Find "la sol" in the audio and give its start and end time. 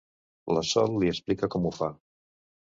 0.57-0.97